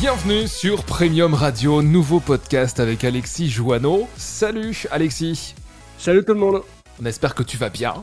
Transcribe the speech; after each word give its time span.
Bienvenue 0.00 0.48
sur 0.48 0.84
Premium 0.84 1.34
Radio, 1.34 1.82
nouveau 1.82 2.20
podcast 2.20 2.80
avec 2.80 3.04
Alexis 3.04 3.50
Joanneau. 3.50 4.08
Salut 4.16 4.84
Alexis. 4.90 5.54
Salut 5.98 6.24
tout 6.24 6.32
le 6.32 6.40
monde. 6.40 6.62
On 7.02 7.04
espère 7.06 7.34
que 7.34 7.42
tu 7.42 7.56
vas 7.56 7.68
bien. 7.68 8.02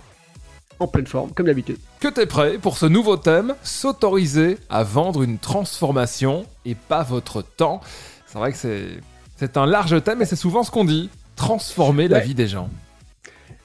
En 0.79 0.88
pleine 0.88 1.07
forme, 1.07 1.31
comme 1.31 1.47
d'habitude. 1.47 1.78
Que 1.99 2.07
t'es 2.07 2.28
prêt 2.28 2.60
pour 2.60 2.78
ce 2.78 2.86
nouveau 2.86 3.18
thème, 3.18 3.55
s'autoriser 3.63 4.60
à 4.70 4.83
vendre 4.83 5.23
une 5.23 5.39
transformation 5.39 6.46
et 6.65 6.75
pas 6.75 7.02
votre 7.02 7.41
temps. 7.41 7.82
C'est 8.27 8.38
vrai 8.38 8.52
que 8.52 8.57
c'est, 8.59 9.00
c'est 9.38 9.57
un 9.57 9.66
large 9.66 10.04
thème 10.04 10.21
et 10.21 10.25
c'est 10.25 10.36
souvent 10.36 10.64
ce 10.64 10.70
qu'on 10.70 10.86
dit, 10.86 11.09
transformer 11.36 12.07
la 12.07 12.18
Ouais. 12.18 12.25
vie 12.25 12.36
des 12.36 12.48
gens. 12.48 12.70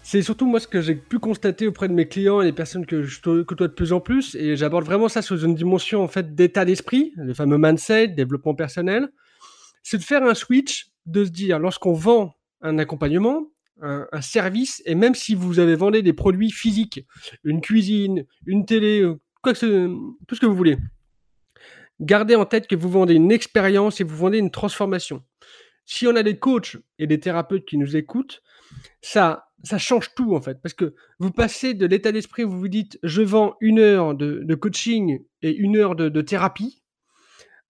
C'est 0.04 0.22
surtout 0.22 0.46
moi 0.46 0.58
ce 0.58 0.66
que 0.66 0.80
j'ai 0.80 0.96
pu 0.96 1.18
constater 1.18 1.68
auprès 1.68 1.88
de 1.88 1.92
mes 1.92 2.08
clients 2.08 2.40
et 2.40 2.44
des 2.44 2.52
personnes 2.52 2.86
que 2.86 3.02
je 3.04 3.20
côtoie 3.20 3.68
de 3.68 3.72
plus 3.72 3.92
en 3.92 4.00
plus, 4.00 4.34
et 4.34 4.56
j'aborde 4.56 4.84
vraiment 4.84 5.08
ça 5.08 5.22
sous 5.22 5.44
une 5.44 5.54
dimension 5.54 6.02
en 6.02 6.08
fait 6.08 6.34
d'état 6.34 6.64
d'esprit, 6.64 7.12
le 7.16 7.34
fameux 7.34 7.58
mindset, 7.58 8.08
développement 8.08 8.54
personnel. 8.54 9.08
C'est 9.82 9.98
de 9.98 10.02
faire 10.02 10.24
un 10.24 10.34
switch, 10.34 10.90
de 11.06 11.24
se 11.24 11.30
dire 11.30 11.58
lorsqu'on 11.58 11.92
vend 11.92 12.34
un 12.62 12.78
accompagnement, 12.78 13.52
un, 13.80 14.20
service, 14.20 14.82
et 14.86 14.94
même 14.94 15.14
si 15.14 15.34
vous 15.34 15.58
avez 15.58 15.74
vendu 15.74 16.02
des 16.02 16.12
produits 16.12 16.50
physiques, 16.50 17.04
une 17.42 17.60
cuisine, 17.60 18.24
une 18.46 18.64
télé, 18.64 19.00
euh, 19.00 19.18
tout 19.44 19.54
ce 20.34 20.40
que 20.40 20.46
vous 20.46 20.54
voulez, 20.54 20.78
gardez 22.00 22.36
en 22.36 22.44
tête 22.44 22.68
que 22.68 22.76
vous 22.76 22.90
vendez 22.90 23.14
une 23.14 23.32
expérience 23.32 24.00
et 24.00 24.04
vous 24.04 24.16
vendez 24.16 24.38
une 24.38 24.50
transformation. 24.50 25.24
Si 25.84 26.06
on 26.06 26.14
a 26.14 26.22
des 26.22 26.38
coachs 26.38 26.76
et 26.98 27.08
des 27.08 27.18
thérapeutes 27.18 27.64
qui 27.64 27.76
nous 27.76 27.96
écoutent, 27.96 28.42
ça, 29.00 29.48
ça 29.62 29.78
change 29.78 30.14
tout 30.14 30.34
en 30.34 30.40
fait. 30.40 30.60
Parce 30.62 30.74
que 30.74 30.94
vous 31.18 31.30
passez 31.30 31.74
de 31.74 31.86
l'état 31.86 32.12
d'esprit 32.12 32.44
où 32.44 32.50
vous 32.50 32.60
vous 32.60 32.68
dites 32.68 32.98
je 33.02 33.22
vends 33.22 33.56
une 33.60 33.78
heure 33.78 34.14
de, 34.14 34.54
coaching 34.54 35.24
et 35.42 35.54
une 35.54 35.76
heure 35.76 35.94
de, 35.94 36.08
de 36.08 36.20
thérapie 36.20 36.82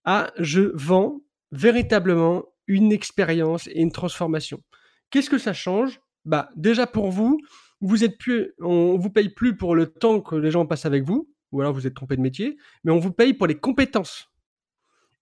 à 0.05 0.32
je 0.38 0.73
vends 0.74 1.20
véritablement 1.52 2.45
une 2.66 2.92
expérience 2.92 3.68
et 3.68 3.80
une 3.80 3.93
transformation. 3.93 4.63
Qu'est-ce 5.10 5.30
que 5.30 5.38
ça 5.38 5.52
change? 5.52 6.01
Bah 6.24 6.48
déjà 6.57 6.87
pour 6.87 7.10
vous, 7.10 7.38
vous 7.80 8.04
êtes 8.04 8.16
plus, 8.18 8.52
on 8.60 8.96
vous 8.96 9.10
paye 9.10 9.29
plus 9.29 9.57
pour 9.57 9.74
le 9.74 9.87
temps 9.87 10.20
que 10.20 10.37
les 10.37 10.51
gens 10.51 10.66
passent 10.66 10.87
avec 10.87 11.04
vous, 11.04 11.29
ou 11.51 11.60
alors 11.60 11.73
vous 11.73 11.87
êtes 11.87 11.95
trompé 11.95 12.16
de 12.16 12.23
métier, 12.23 12.57
mais 12.85 12.93
on 12.93 12.98
vous 12.98 13.13
paye 13.13 13.35
pour 13.35 13.46
les 13.46 13.59
compétences. 13.59 14.29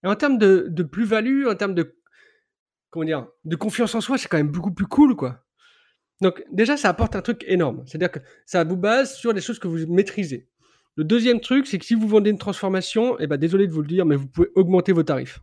Et 0.03 0.07
en 0.07 0.15
termes 0.15 0.37
de, 0.37 0.67
de 0.69 0.83
plus-value, 0.83 1.47
en 1.47 1.55
termes 1.55 1.75
de 1.75 1.95
comment 2.91 3.05
dire, 3.05 3.27
de 3.45 3.55
confiance 3.55 3.95
en 3.95 4.01
soi, 4.01 4.17
c'est 4.17 4.27
quand 4.27 4.37
même 4.37 4.51
beaucoup 4.51 4.73
plus 4.73 4.85
cool, 4.85 5.15
quoi. 5.15 5.43
Donc 6.21 6.43
déjà, 6.51 6.77
ça 6.77 6.89
apporte 6.89 7.15
un 7.15 7.21
truc 7.21 7.43
énorme. 7.47 7.83
C'est-à-dire 7.85 8.11
que 8.11 8.19
ça 8.45 8.63
vous 8.63 8.77
base 8.77 9.15
sur 9.15 9.33
des 9.33 9.41
choses 9.41 9.59
que 9.59 9.67
vous 9.67 9.91
maîtrisez. 9.91 10.47
Le 10.95 11.03
deuxième 11.03 11.39
truc, 11.39 11.67
c'est 11.67 11.79
que 11.79 11.85
si 11.85 11.95
vous 11.95 12.07
vendez 12.07 12.29
une 12.29 12.37
transformation, 12.37 13.17
eh 13.19 13.27
ben, 13.27 13.37
désolé 13.37 13.67
de 13.67 13.71
vous 13.71 13.81
le 13.81 13.87
dire, 13.87 14.05
mais 14.05 14.15
vous 14.15 14.27
pouvez 14.27 14.49
augmenter 14.55 14.91
vos 14.91 15.03
tarifs. 15.03 15.39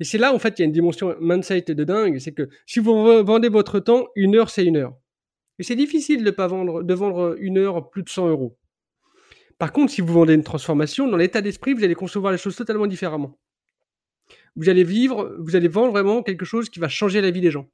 Et 0.00 0.04
c'est 0.04 0.18
là, 0.18 0.34
en 0.34 0.38
fait, 0.38 0.58
il 0.58 0.62
y 0.62 0.64
a 0.64 0.66
une 0.66 0.72
dimension 0.72 1.14
mindset 1.20 1.62
de 1.62 1.84
dingue. 1.84 2.18
C'est 2.18 2.32
que 2.32 2.48
si 2.66 2.80
vous 2.80 3.24
vendez 3.24 3.48
votre 3.48 3.80
temps, 3.80 4.08
une 4.16 4.34
heure, 4.34 4.50
c'est 4.50 4.64
une 4.64 4.76
heure. 4.76 4.94
Et 5.58 5.62
c'est 5.62 5.76
difficile 5.76 6.24
de 6.24 6.30
pas 6.30 6.46
vendre, 6.46 6.82
vendre 6.94 7.36
une 7.38 7.58
heure 7.58 7.90
plus 7.90 8.02
de 8.02 8.08
100 8.08 8.28
euros. 8.28 8.58
Par 9.58 9.72
contre, 9.72 9.92
si 9.92 10.00
vous 10.00 10.12
vendez 10.12 10.32
une 10.32 10.42
transformation, 10.42 11.06
dans 11.06 11.18
l'état 11.18 11.42
d'esprit, 11.42 11.74
vous 11.74 11.84
allez 11.84 11.94
concevoir 11.94 12.32
les 12.32 12.38
choses 12.38 12.56
totalement 12.56 12.86
différemment. 12.86 13.38
Vous 14.56 14.70
allez 14.70 14.84
vivre, 14.84 15.36
vous 15.38 15.54
allez 15.54 15.68
vendre 15.68 15.92
vraiment 15.92 16.22
quelque 16.22 16.46
chose 16.46 16.70
qui 16.70 16.80
va 16.80 16.88
changer 16.88 17.20
la 17.20 17.30
vie 17.30 17.42
des 17.42 17.50
gens. 17.50 17.68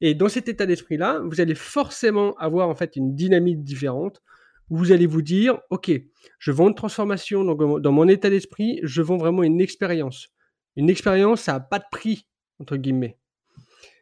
Et 0.00 0.14
dans 0.14 0.28
cet 0.28 0.48
état 0.48 0.66
d'esprit-là, 0.66 1.20
vous 1.24 1.40
allez 1.40 1.54
forcément 1.54 2.34
avoir 2.36 2.68
en 2.68 2.74
fait 2.74 2.96
une 2.96 3.14
dynamique 3.14 3.62
différente. 3.62 4.22
Où 4.68 4.78
vous 4.78 4.90
allez 4.90 5.06
vous 5.06 5.22
dire, 5.22 5.60
ok, 5.70 5.92
je 6.40 6.50
vends 6.50 6.66
une 6.66 6.74
transformation 6.74 7.44
donc 7.44 7.80
dans 7.80 7.92
mon 7.92 8.08
état 8.08 8.28
d'esprit, 8.28 8.80
je 8.82 9.00
vends 9.00 9.16
vraiment 9.16 9.44
une 9.44 9.60
expérience. 9.60 10.30
Une 10.74 10.90
expérience, 10.90 11.42
ça 11.42 11.52
n'a 11.52 11.60
pas 11.60 11.78
de 11.78 11.84
prix 11.88 12.26
entre 12.58 12.76
guillemets. 12.76 13.16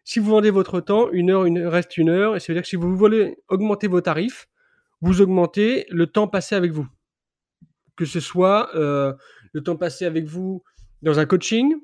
Si 0.04 0.18
vous 0.18 0.30
vendez 0.30 0.50
votre 0.50 0.80
temps, 0.80 1.10
une 1.10 1.30
heure, 1.30 1.46
une 1.46 1.66
reste 1.66 1.96
une 1.96 2.10
heure, 2.10 2.36
et 2.36 2.40
ça 2.40 2.46
veut 2.48 2.54
dire 2.54 2.62
que 2.62 2.68
si 2.68 2.76
vous 2.76 2.96
voulez 2.96 3.38
augmenter 3.48 3.88
vos 3.88 4.00
tarifs, 4.00 4.48
vous 5.00 5.22
augmentez 5.22 5.86
le 5.90 6.06
temps 6.06 6.28
passé 6.28 6.54
avec 6.54 6.72
vous. 6.72 6.86
Que 7.96 8.04
ce 8.04 8.20
soit 8.20 8.74
euh, 8.74 9.14
le 9.52 9.62
temps 9.62 9.76
passé 9.76 10.04
avec 10.04 10.26
vous 10.26 10.62
dans 11.02 11.18
un 11.18 11.26
coaching, 11.26 11.74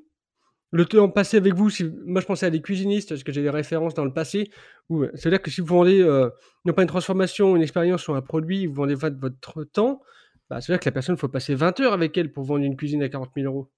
le 0.71 0.85
temps 0.85 1.09
passé 1.09 1.37
avec 1.37 1.53
vous, 1.53 1.69
moi 2.05 2.21
je 2.21 2.25
pensais 2.25 2.45
à 2.45 2.49
des 2.49 2.61
cuisinistes, 2.61 3.09
parce 3.09 3.23
que 3.23 3.31
j'ai 3.31 3.41
des 3.41 3.49
références 3.49 3.93
dans 3.93 4.05
le 4.05 4.13
passé, 4.13 4.49
euh, 4.91 5.11
c'est-à-dire 5.15 5.41
que 5.41 5.51
si 5.51 5.61
vous 5.61 5.67
vendez 5.67 6.01
euh, 6.01 6.29
non 6.65 6.73
pas 6.73 6.81
une 6.81 6.87
transformation, 6.87 7.55
une 7.55 7.61
expérience 7.61 8.07
ou 8.07 8.13
un 8.13 8.21
produit, 8.21 8.67
vous 8.67 8.75
vendez 8.75 8.95
votre, 8.95 9.63
temps, 9.65 10.01
bah, 10.49 10.61
c'est-à-dire 10.61 10.79
que 10.79 10.89
la 10.89 10.93
personne, 10.93 11.15
il 11.15 11.19
faut 11.19 11.27
passer 11.27 11.55
20 11.55 11.79
heures 11.81 11.93
avec 11.93 12.17
elle 12.17 12.31
pour 12.31 12.45
vendre 12.45 12.63
une 12.63 12.77
cuisine 12.77 13.03
à 13.03 13.09
40 13.09 13.31
000 13.35 13.47
euros. 13.47 13.69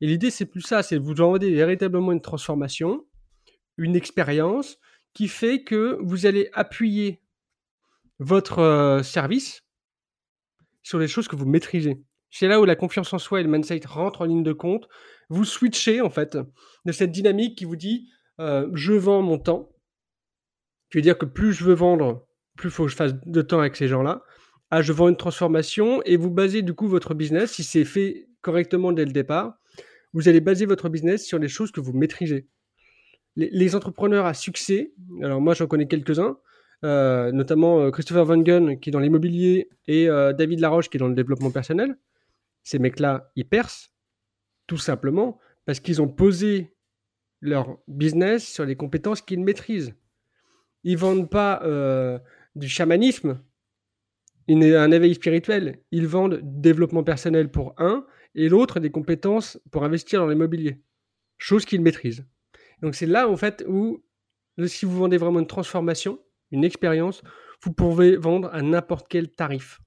Et 0.00 0.06
l'idée, 0.06 0.30
c'est 0.30 0.46
plus 0.46 0.62
ça, 0.62 0.82
c'est 0.82 0.96
vous 0.96 1.14
vendez 1.14 1.54
véritablement 1.54 2.12
une 2.12 2.20
transformation, 2.20 3.04
une 3.76 3.94
expérience 3.94 4.78
qui 5.12 5.28
fait 5.28 5.62
que 5.62 5.98
vous 6.02 6.26
allez 6.26 6.48
appuyer 6.54 7.20
votre 8.18 8.60
euh, 8.60 9.02
service 9.02 9.62
sur 10.82 10.98
les 10.98 11.08
choses 11.08 11.28
que 11.28 11.36
vous 11.36 11.46
maîtrisez. 11.46 12.02
C'est 12.36 12.48
là 12.48 12.60
où 12.60 12.64
la 12.64 12.74
confiance 12.74 13.12
en 13.12 13.20
soi 13.20 13.38
et 13.38 13.44
le 13.44 13.48
mindset 13.48 13.82
rentrent 13.86 14.22
en 14.22 14.24
ligne 14.24 14.42
de 14.42 14.52
compte. 14.52 14.88
Vous 15.28 15.44
switchez 15.44 16.00
en 16.00 16.10
fait 16.10 16.36
de 16.84 16.90
cette 16.90 17.12
dynamique 17.12 17.56
qui 17.56 17.64
vous 17.64 17.76
dit 17.76 18.08
euh, 18.40 18.68
je 18.74 18.92
vends 18.92 19.22
mon 19.22 19.38
temps. 19.38 19.70
Qui 20.90 20.98
veut 20.98 21.02
dire 21.02 21.16
que 21.16 21.26
plus 21.26 21.52
je 21.52 21.62
veux 21.62 21.74
vendre, 21.74 22.26
plus 22.56 22.70
il 22.70 22.72
faut 22.72 22.86
que 22.86 22.90
je 22.90 22.96
fasse 22.96 23.14
de 23.24 23.40
temps 23.40 23.60
avec 23.60 23.76
ces 23.76 23.86
gens-là. 23.86 24.24
Ah, 24.72 24.82
je 24.82 24.92
vends 24.92 25.08
une 25.08 25.16
transformation 25.16 26.02
et 26.02 26.16
vous 26.16 26.28
basez 26.28 26.62
du 26.62 26.74
coup 26.74 26.88
votre 26.88 27.14
business, 27.14 27.52
si 27.52 27.62
c'est 27.62 27.84
fait 27.84 28.26
correctement 28.40 28.90
dès 28.90 29.04
le 29.04 29.12
départ, 29.12 29.54
vous 30.12 30.28
allez 30.28 30.40
baser 30.40 30.66
votre 30.66 30.88
business 30.88 31.24
sur 31.24 31.38
les 31.38 31.48
choses 31.48 31.70
que 31.70 31.80
vous 31.80 31.92
maîtrisez. 31.92 32.48
Les, 33.36 33.76
entrepreneurs 33.76 34.26
à 34.26 34.34
succès, 34.34 34.92
alors 35.22 35.40
moi 35.40 35.54
j'en 35.54 35.68
connais 35.68 35.86
quelques-uns, 35.86 36.36
euh, 36.82 37.30
notamment 37.30 37.80
euh, 37.80 37.90
Christopher 37.92 38.24
Van 38.24 38.38
Gun 38.38 38.74
qui 38.74 38.90
est 38.90 38.92
dans 38.92 38.98
l'immobilier 38.98 39.68
et 39.86 40.06
David 40.06 40.58
Laroche 40.58 40.90
qui 40.90 40.96
est 40.96 41.00
dans 41.00 41.06
le 41.06 41.14
développement 41.14 41.52
personnel. 41.52 41.96
Ces 42.64 42.78
mecs-là, 42.78 43.30
ils 43.36 43.48
percent 43.48 43.90
tout 44.66 44.78
simplement 44.78 45.38
parce 45.64 45.80
qu'ils 45.80 46.02
ont 46.02 46.08
posé 46.08 46.74
leur 47.40 47.78
business 47.86 48.46
sur 48.46 48.64
les 48.64 48.74
compétences 48.74 49.20
qu'ils 49.20 49.44
maîtrisent. 49.44 49.94
Ils 50.82 50.96
vendent 50.96 51.30
pas 51.30 51.62
euh, 51.62 52.18
du 52.56 52.68
chamanisme, 52.68 53.38
un 54.48 54.90
éveil 54.90 55.14
spirituel. 55.14 55.80
Ils 55.90 56.06
vendent 56.06 56.40
développement 56.42 57.04
personnel 57.04 57.50
pour 57.50 57.74
un 57.78 58.06
et 58.34 58.48
l'autre 58.48 58.80
des 58.80 58.90
compétences 58.90 59.60
pour 59.70 59.84
investir 59.84 60.20
dans 60.20 60.28
l'immobilier. 60.28 60.82
Chose 61.38 61.64
qu'ils 61.64 61.82
maîtrisent. 61.82 62.26
Donc 62.82 62.94
c'est 62.94 63.06
là 63.06 63.28
en 63.28 63.36
fait 63.36 63.64
où 63.68 64.04
si 64.66 64.86
vous 64.86 64.96
vendez 64.96 65.16
vraiment 65.16 65.40
une 65.40 65.46
transformation, 65.46 66.18
une 66.50 66.64
expérience, 66.64 67.22
vous 67.62 67.72
pouvez 67.72 68.16
vendre 68.16 68.48
à 68.52 68.62
n'importe 68.62 69.06
quel 69.08 69.30
tarif. 69.30 69.80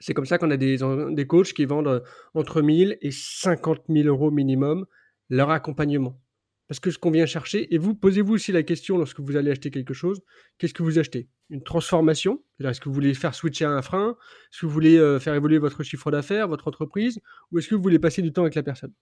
C'est 0.00 0.14
comme 0.14 0.26
ça 0.26 0.38
qu'on 0.38 0.50
a 0.50 0.56
des, 0.56 0.78
des 1.10 1.26
coachs 1.26 1.52
qui 1.52 1.64
vendent 1.64 1.88
euh, 1.88 2.00
entre 2.34 2.62
1000 2.62 2.98
et 3.00 3.10
50 3.10 3.82
000 3.88 4.08
euros 4.08 4.30
minimum 4.30 4.86
leur 5.28 5.50
accompagnement. 5.50 6.20
Parce 6.68 6.80
que 6.80 6.90
ce 6.90 6.98
qu'on 6.98 7.10
vient 7.10 7.24
chercher, 7.24 7.74
et 7.74 7.78
vous 7.78 7.94
posez-vous 7.94 8.34
aussi 8.34 8.52
la 8.52 8.62
question 8.62 8.98
lorsque 8.98 9.20
vous 9.20 9.36
allez 9.36 9.50
acheter 9.50 9.70
quelque 9.70 9.94
chose, 9.94 10.20
qu'est-ce 10.58 10.74
que 10.74 10.82
vous 10.82 10.98
achetez? 10.98 11.28
Une 11.48 11.62
transformation? 11.62 12.42
Est-ce 12.62 12.78
que 12.78 12.90
vous 12.90 12.94
voulez 12.94 13.14
faire 13.14 13.34
switcher 13.34 13.64
un 13.64 13.80
frein? 13.80 14.18
Est-ce 14.52 14.60
que 14.60 14.66
vous 14.66 14.72
voulez 14.72 14.98
euh, 14.98 15.18
faire 15.18 15.34
évoluer 15.34 15.56
votre 15.58 15.82
chiffre 15.82 16.10
d'affaires, 16.10 16.46
votre 16.46 16.68
entreprise? 16.68 17.20
Ou 17.50 17.58
est-ce 17.58 17.68
que 17.68 17.74
vous 17.74 17.82
voulez 17.82 17.98
passer 17.98 18.20
du 18.20 18.32
temps 18.34 18.42
avec 18.42 18.54
la 18.54 18.62
personne? 18.62 18.92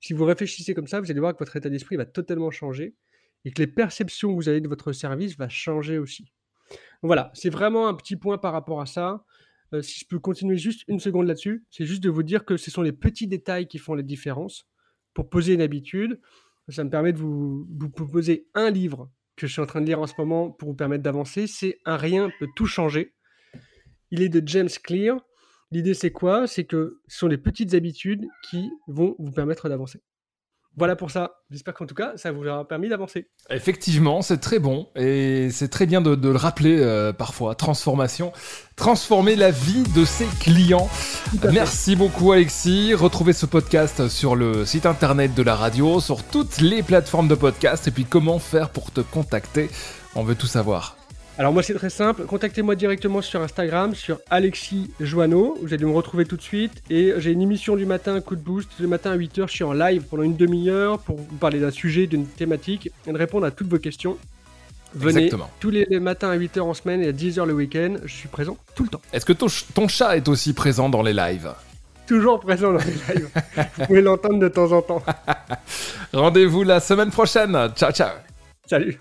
Si 0.00 0.12
vous 0.12 0.24
réfléchissez 0.24 0.74
comme 0.74 0.86
ça, 0.86 1.00
vous 1.00 1.10
allez 1.10 1.18
voir 1.18 1.32
que 1.32 1.40
votre 1.40 1.56
état 1.56 1.68
d'esprit 1.68 1.96
va 1.96 2.06
totalement 2.06 2.52
changer 2.52 2.94
et 3.44 3.50
que 3.50 3.60
les 3.60 3.66
perceptions 3.66 4.30
que 4.30 4.36
vous 4.36 4.48
avez 4.48 4.60
de 4.60 4.68
votre 4.68 4.92
service 4.92 5.36
va 5.36 5.48
changer 5.48 5.98
aussi. 5.98 6.32
Voilà, 7.02 7.32
c'est 7.34 7.50
vraiment 7.50 7.88
un 7.88 7.94
petit 7.94 8.16
point 8.16 8.38
par 8.38 8.52
rapport 8.52 8.80
à 8.80 8.86
ça. 8.86 9.24
Euh, 9.76 9.82
si 9.82 10.00
je 10.00 10.06
peux 10.06 10.18
continuer 10.18 10.56
juste 10.56 10.82
une 10.88 11.00
seconde 11.00 11.26
là-dessus, 11.26 11.64
c'est 11.70 11.84
juste 11.84 12.02
de 12.02 12.10
vous 12.10 12.22
dire 12.22 12.44
que 12.44 12.56
ce 12.56 12.70
sont 12.70 12.82
les 12.82 12.92
petits 12.92 13.26
détails 13.26 13.68
qui 13.68 13.78
font 13.78 13.94
la 13.94 14.02
différence 14.02 14.68
pour 15.14 15.28
poser 15.28 15.54
une 15.54 15.60
habitude. 15.60 16.20
Ça 16.68 16.82
me 16.84 16.90
permet 16.90 17.12
de 17.12 17.18
vous, 17.18 17.66
vous 17.78 17.90
proposer 17.90 18.48
un 18.54 18.70
livre 18.70 19.10
que 19.36 19.46
je 19.46 19.52
suis 19.52 19.62
en 19.62 19.66
train 19.66 19.80
de 19.80 19.86
lire 19.86 20.00
en 20.00 20.06
ce 20.06 20.14
moment 20.18 20.50
pour 20.50 20.70
vous 20.70 20.74
permettre 20.74 21.02
d'avancer. 21.02 21.46
C'est 21.46 21.78
Un 21.84 21.96
rien 21.96 22.30
peut 22.38 22.48
tout 22.56 22.66
changer. 22.66 23.14
Il 24.10 24.22
est 24.22 24.28
de 24.28 24.42
James 24.46 24.68
Clear. 24.82 25.20
L'idée, 25.70 25.94
c'est 25.94 26.12
quoi? 26.12 26.46
C'est 26.46 26.64
que 26.64 27.00
ce 27.06 27.18
sont 27.18 27.28
les 27.28 27.38
petites 27.38 27.74
habitudes 27.74 28.26
qui 28.48 28.70
vont 28.88 29.14
vous 29.18 29.32
permettre 29.32 29.68
d'avancer. 29.68 30.00
Voilà 30.76 30.94
pour 30.94 31.10
ça. 31.10 31.40
J'espère 31.50 31.72
qu'en 31.74 31.86
tout 31.86 31.94
cas, 31.94 32.12
ça 32.16 32.32
vous 32.32 32.46
aura 32.46 32.68
permis 32.68 32.88
d'avancer. 32.88 33.28
Effectivement, 33.48 34.20
c'est 34.20 34.38
très 34.38 34.58
bon 34.58 34.88
et 34.94 35.48
c'est 35.50 35.68
très 35.68 35.86
bien 35.86 36.02
de, 36.02 36.14
de 36.14 36.28
le 36.28 36.36
rappeler 36.36 36.78
euh, 36.78 37.12
parfois. 37.12 37.54
Transformation, 37.54 38.32
transformer 38.76 39.36
la 39.36 39.50
vie 39.50 39.84
de 39.94 40.04
ses 40.04 40.26
clients. 40.40 40.88
Merci 41.50 41.96
beaucoup 41.96 42.32
Alexis. 42.32 42.92
Retrouvez 42.92 43.32
ce 43.32 43.46
podcast 43.46 44.08
sur 44.08 44.36
le 44.36 44.66
site 44.66 44.84
internet 44.84 45.34
de 45.34 45.42
la 45.42 45.56
radio, 45.56 46.00
sur 46.00 46.22
toutes 46.22 46.60
les 46.60 46.82
plateformes 46.82 47.28
de 47.28 47.34
podcast 47.34 47.88
et 47.88 47.90
puis 47.90 48.04
comment 48.04 48.38
faire 48.38 48.68
pour 48.68 48.90
te 48.90 49.00
contacter? 49.00 49.70
On 50.14 50.24
veut 50.24 50.34
tout 50.34 50.46
savoir. 50.46 50.96
Alors 51.38 51.52
moi 51.52 51.62
c'est 51.62 51.74
très 51.74 51.90
simple, 51.90 52.24
contactez-moi 52.24 52.74
directement 52.76 53.20
sur 53.20 53.42
Instagram, 53.42 53.94
sur 53.94 54.18
Alexis 54.30 54.90
Joanneau, 55.00 55.58
vous 55.60 55.74
allez 55.74 55.84
me 55.84 55.90
retrouver 55.92 56.24
tout 56.24 56.36
de 56.38 56.42
suite, 56.42 56.72
et 56.88 57.12
j'ai 57.18 57.30
une 57.30 57.42
émission 57.42 57.76
du 57.76 57.84
matin, 57.84 58.18
coup 58.22 58.36
de 58.36 58.40
boost, 58.40 58.70
le 58.80 58.88
matin 58.88 59.10
à 59.10 59.16
8h, 59.18 59.46
je 59.46 59.52
suis 59.52 59.64
en 59.64 59.74
live 59.74 60.04
pendant 60.08 60.22
une 60.22 60.36
demi-heure 60.36 60.98
pour 61.00 61.16
vous 61.18 61.36
parler 61.36 61.60
d'un 61.60 61.70
sujet, 61.70 62.06
d'une 62.06 62.26
thématique, 62.26 62.90
et 63.06 63.12
de 63.12 63.18
répondre 63.18 63.44
à 63.44 63.50
toutes 63.50 63.68
vos 63.68 63.78
questions. 63.78 64.16
Venez 64.94 65.24
Exactement. 65.24 65.50
tous 65.60 65.68
les 65.68 65.86
matins 66.00 66.30
à 66.30 66.38
8h 66.38 66.60
en 66.60 66.72
semaine 66.72 67.02
et 67.02 67.08
à 67.08 67.12
10h 67.12 67.44
le 67.44 67.52
week-end, 67.52 67.96
je 68.06 68.14
suis 68.14 68.28
présent 68.28 68.56
tout 68.74 68.84
le 68.84 68.88
temps. 68.88 69.02
Est-ce 69.12 69.26
que 69.26 69.34
ton, 69.34 69.48
ch- 69.48 69.66
ton 69.74 69.88
chat 69.88 70.16
est 70.16 70.28
aussi 70.28 70.54
présent 70.54 70.88
dans 70.88 71.02
les 71.02 71.12
lives? 71.12 71.52
Toujours 72.06 72.40
présent 72.40 72.72
dans 72.72 72.78
les 72.78 73.14
lives. 73.14 73.28
vous 73.76 73.84
pouvez 73.86 74.00
l'entendre 74.00 74.38
de 74.38 74.48
temps 74.48 74.72
en 74.72 74.80
temps. 74.80 75.02
Rendez-vous 76.14 76.62
la 76.62 76.80
semaine 76.80 77.10
prochaine. 77.10 77.52
Ciao, 77.76 77.92
ciao. 77.92 78.12
Salut 78.66 78.98